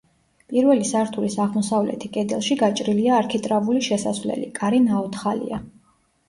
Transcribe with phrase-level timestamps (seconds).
[0.51, 5.63] პირველი სართულის აღმოსავლეთი კედელში გაჭრილია არქიტრავული შესასვლელი, კარი ნაოთხალია.